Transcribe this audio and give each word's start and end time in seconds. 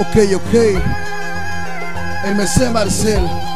Ok, 0.00 0.16
ok. 0.34 0.54
MC 2.24 2.70
Marcel. 2.72 3.47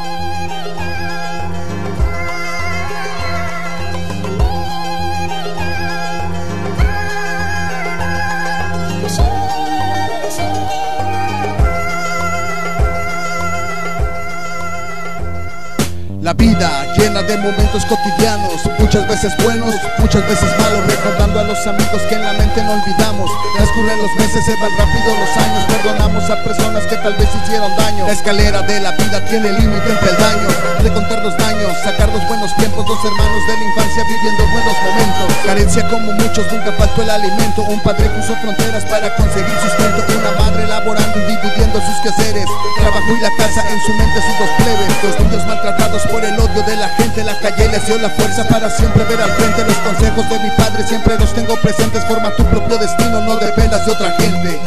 La 16.32 16.38
vida 16.38 16.94
llena 16.96 17.20
de 17.20 17.36
momentos 17.36 17.84
cotidianos, 17.84 18.64
muchas 18.78 19.06
veces 19.06 19.36
buenos, 19.44 19.74
muchas 19.98 20.26
veces 20.26 20.48
malos, 20.58 20.80
recordando 20.86 21.40
a 21.40 21.44
los 21.44 21.66
amigos 21.66 22.00
que 22.08 22.14
en 22.14 22.22
la 22.22 22.32
mente 22.32 22.64
no 22.64 22.72
olvidamos. 22.72 23.30
Transcurren 23.54 23.98
los 24.00 24.14
meses, 24.16 24.42
se 24.42 24.56
van 24.56 24.72
rápido 24.78 25.12
los 25.12 25.36
años, 25.36 25.64
perdonamos 25.68 26.30
a 26.30 26.42
personas 26.42 26.86
que 26.86 26.96
tal 26.96 27.12
vez 27.16 27.28
hicieron 27.36 27.76
daño. 27.76 28.06
La 28.06 28.12
escalera 28.12 28.62
de 28.62 28.80
la 28.80 28.92
vida 28.92 29.20
tiene 29.28 29.52
límite 29.52 29.92
entre 29.92 30.08
el 30.08 30.16
daño, 30.16 30.48
recontar 30.80 31.22
los 31.22 31.36
daños, 31.36 31.76
sacar 31.84 32.08
los 32.08 32.26
buenos 32.26 32.56
tiempos, 32.56 32.86
dos 32.86 33.04
hermanos 33.04 33.46
de 33.46 33.56
la 33.58 33.64
infancia 33.64 34.02
viviendo 34.08 34.42
buenos 34.56 34.76
momentos. 34.88 35.36
Carencia 35.44 35.88
como 35.90 36.12
muchos, 36.12 36.50
nunca 36.50 36.72
faltó 36.78 37.02
el 37.02 37.10
alimento, 37.10 37.60
un 37.68 37.80
padre 37.80 38.08
puso 38.08 38.34
fronteras 38.40 38.86
para 38.86 39.14
conseguir 39.16 39.52
sustento, 39.60 40.00
una 40.16 40.32
madre 40.40 40.66
laborando 40.66 41.18
y 41.18 41.36
dividiendo 41.36 41.61
sus 41.80 41.96
quehaceres, 42.02 42.46
trabajo 42.78 43.16
y 43.16 43.20
la 43.20 43.30
casa 43.36 43.62
en 43.70 43.80
su 43.80 43.92
mente 43.94 44.20
sus 44.20 44.38
dos 44.38 44.50
plebes, 44.58 45.02
los 45.02 45.20
niños 45.20 45.46
maltratados 45.46 46.02
por 46.06 46.24
el 46.24 46.38
odio 46.38 46.62
de 46.62 46.76
la 46.76 46.88
gente. 46.88 47.24
La 47.24 47.38
calle 47.38 47.68
les 47.68 47.86
dio 47.86 47.98
la 47.98 48.10
fuerza 48.10 48.44
para 48.48 48.68
siempre 48.70 49.04
ver 49.04 49.20
al 49.20 49.30
frente. 49.32 49.64
Los 49.64 49.76
consejos 49.78 50.28
de 50.28 50.38
mi 50.40 50.50
padre 50.50 50.86
siempre 50.86 51.18
los 51.18 51.32
tengo 51.34 51.54
presentes. 51.56 52.04
Forma 52.04 52.30
tu 52.36 52.44
propio 52.44 52.78
destino, 52.78 53.20
no 53.20 53.36
dependas 53.36 53.86
de 53.86 53.92
otra 53.92 54.10
gente. 54.18 54.60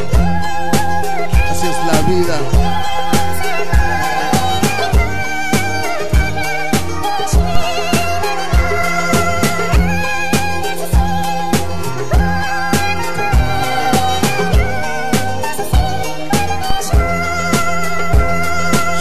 Así 1.50 1.66
es 1.66 1.76
la 1.92 2.00
vida 2.02 2.85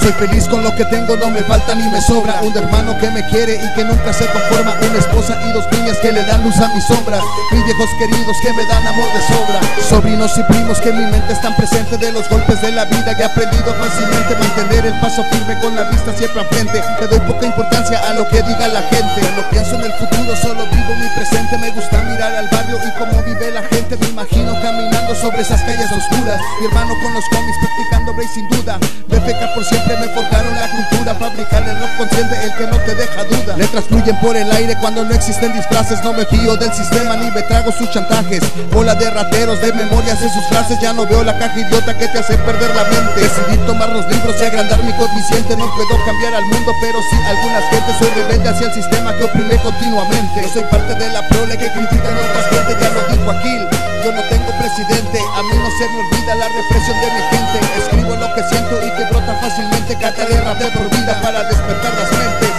Soy 0.06 0.14
feliz 0.28 0.48
con 0.48 0.61
lo 0.61 0.70
que 0.75 0.86
tengo, 0.86 1.17
no 1.17 1.31
me 1.31 1.42
falta 1.42 1.73
ni 1.73 1.89
me 1.89 2.00
sobra. 2.00 2.39
Un 2.44 2.56
hermano 2.56 2.95
que 3.00 3.09
me 3.09 3.25
quiere 3.30 3.56
y 3.56 3.73
que 3.73 3.84
nunca 3.84 4.14
se 4.14 4.28
conforma. 4.28 4.78
Una 4.88 5.00
esposa 5.00 5.34
y 5.50 5.52
dos 5.52 5.66
niñas 5.72 5.98
que 5.98 6.11
le 6.11 6.22
dan 6.25 6.44
luz 6.44 6.56
a 6.58 6.67
mi 6.75 6.80
sombra. 6.80 7.20
Mis 7.52 7.66
viejos 7.66 7.89
queridos 7.98 8.38
que 8.44 8.53
me 8.53 8.64
dan 8.67 8.86
amor 8.86 9.09
de 9.11 9.22
sobra. 9.26 9.59
Sobrinos 9.89 10.38
y 10.38 10.44
primos 10.44 10.80
que 10.80 10.89
en 10.89 11.00
mi 11.00 11.09
mente 11.09 11.33
están 11.33 11.56
presentes. 11.56 12.00
De 12.00 12.11
los 12.11 12.30
golpes 12.30 12.61
de 12.61 12.72
la 12.73 12.86
vida 12.86 13.17
que 13.17 13.23
he 13.23 13.26
aprendido 13.26 13.73
fácilmente. 13.73 14.36
Mantener 14.36 14.86
el 14.86 15.00
paso 15.02 15.23
firme 15.31 15.59
con 15.59 15.76
la 15.76 15.89
vista 15.89 16.14
siempre 16.16 16.42
a 16.42 16.45
frente. 16.53 16.83
Te 17.00 17.08
doy 17.08 17.20
poca 17.22 17.48
importancia 17.48 17.98
a 18.08 18.14
lo 18.14 18.30
que 18.30 18.44
diga 18.44 18.67
la 18.67 18.83
gente. 18.83 19.22
No 19.36 19.50
pienso 19.50 19.73
en 19.73 19.86
el 19.89 19.94
futuro, 19.94 20.36
solo 20.38 20.67
vivo 20.70 20.95
mi 21.02 21.09
presente. 21.17 21.58
Me 21.58 21.72
gusta 21.72 21.98
mirar 22.03 22.31
al 22.31 22.48
barrio 22.50 22.78
y 22.78 23.00
cómo 23.00 23.23
vive 23.23 23.50
la 23.50 23.64
gente. 23.64 23.98
Me 23.98 24.08
imagino 24.09 24.53
caminando 24.61 24.95
sobre 25.14 25.42
esas 25.42 25.61
calles 25.61 25.92
oscuras. 25.92 26.39
Mi 26.59 26.66
hermano 26.66 26.95
con 27.03 27.14
los 27.14 27.23
cómics 27.30 27.58
practicando 27.59 28.14
break 28.14 28.30
sin 28.30 28.48
duda. 28.50 28.80
BFK 29.08 29.53
por 29.53 29.64
siempre 29.64 29.98
me 29.98 30.08
forjaron 30.08 30.56
la 30.56 30.67
cultura. 30.72 31.14
Fabricar 31.16 31.61
el 31.67 31.80
rock 31.80 31.98
consciente, 31.98 32.36
el 32.44 32.53
que 32.56 32.67
no 32.67 32.78
te 32.80 32.95
deja 32.95 33.23
duda. 33.26 33.58
Letras 33.58 33.86
fluyen 33.86 34.17
por 34.22 34.36
el 34.36 34.52
aire 34.52 34.76
cuando 34.81 35.03
no 35.03 35.14
existen 35.14 35.53
disfraces. 35.53 36.03
No 36.03 36.14
me 36.14 36.26
fío 36.26 36.56
del 36.58 36.73
sistema 36.73 37.17
ni 37.17 37.30
me 37.30 37.42
trago 37.44 37.72
sus 37.72 37.92
chantajes. 37.92 38.42
Bola 38.72 38.95
de 38.95 39.09
rateros, 39.11 39.61
de 39.61 39.73
memorias 39.73 40.20
de 40.22 40.30
sus 40.30 40.44
frases. 40.48 40.80
Ya 40.81 40.94
no 40.94 41.06
veo 41.06 41.23
la 41.23 41.38
caja 41.38 41.59
idiota 41.59 41.95
que 41.98 42.08
te 42.08 42.20
hace 42.20 42.38
perder 42.39 42.76
la 42.76 42.86
mente. 42.86 43.22
Decidí 43.22 43.58
tomar 43.67 43.89
los 43.89 44.08
libros 44.08 44.36
y 44.42 44.45
agrandar 44.45 44.81
mi 44.83 44.94
coeficiente 44.94 45.56
No 45.56 45.70
puedo 45.76 46.03
cambiar 46.06 46.33
al 46.33 46.45
mundo, 46.45 46.72
pero 46.81 47.00
sí 47.11 47.17
algunas 47.28 47.64
gentes. 47.70 47.95
Soy 48.00 48.10
rebelde 48.10 48.49
hacia 48.49 48.67
el 48.67 48.73
sistema 48.73 49.14
que 49.14 49.26
oprime 49.26 49.58
continuamente. 49.58 50.42
No 50.42 50.48
soy 50.49 50.64
parte 50.64 50.95
de 50.95 51.10
la 51.10 51.27
prole 51.27 51.58
que 51.58 51.70
critican 51.70 52.17
otras 52.17 52.45
gente 52.48 52.77
Ya 52.82 52.89
lo 52.89 53.08
dijo 53.11 53.32
Aquil, 53.32 53.67
yo 54.05 54.11
no 54.11 54.21
tengo 54.30 54.52
presidente. 54.60 55.20
A 55.33 55.42
mí 55.42 55.49
no 55.58 55.70
se 55.77 55.89
me 55.89 55.98
olvida 55.99 56.36
la 56.36 56.48
represión 56.48 57.02
de 57.02 57.08
mi 57.11 57.21
gente. 57.33 57.58
Escribo 57.77 58.16
lo 58.16 58.36
que 58.36 58.43
siento 58.43 58.77
y 58.86 58.92
que 58.92 59.05
brota 59.05 59.36
fácilmente. 59.42 59.98
Cata 59.98 60.26
de 60.26 60.42
rap 60.42 60.58
de 60.60 60.71
por 60.71 60.89
vida 60.89 61.20
para 61.21 61.43
despertar 61.43 61.93
las 61.95 62.11
mentes 62.11 62.52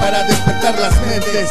Para 0.00 0.24
despertar 0.24 0.78
las 0.78 1.00
mentes 1.02 1.48